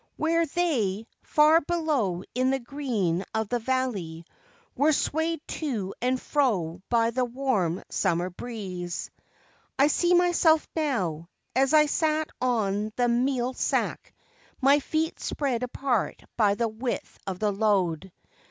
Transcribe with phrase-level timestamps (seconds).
[0.17, 4.25] Where they, far below in the green of the valley,
[4.75, 9.11] were swayed to and fro by the warm summer breeze.
[9.77, 14.15] I see myself now, as I sat on the meal sack,
[14.59, 18.11] my feet spread apart by the width of the load.